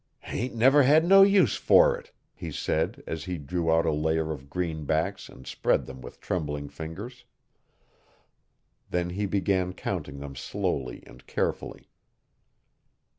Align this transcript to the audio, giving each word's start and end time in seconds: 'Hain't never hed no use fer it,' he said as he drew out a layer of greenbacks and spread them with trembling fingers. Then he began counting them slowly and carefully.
'Hain't 0.23 0.55
never 0.55 0.81
hed 0.81 1.05
no 1.05 1.21
use 1.21 1.55
fer 1.57 1.95
it,' 1.95 2.11
he 2.33 2.49
said 2.51 3.03
as 3.05 3.25
he 3.25 3.37
drew 3.37 3.71
out 3.71 3.85
a 3.85 3.91
layer 3.93 4.31
of 4.31 4.49
greenbacks 4.49 5.29
and 5.29 5.45
spread 5.45 5.85
them 5.85 6.01
with 6.01 6.19
trembling 6.19 6.69
fingers. 6.69 7.23
Then 8.89 9.11
he 9.11 9.27
began 9.27 9.73
counting 9.73 10.17
them 10.17 10.35
slowly 10.35 11.03
and 11.05 11.27
carefully. 11.27 11.87